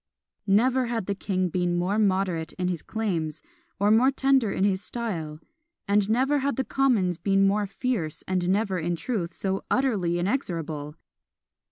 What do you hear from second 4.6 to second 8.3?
his style; and never had the commons been more fierce,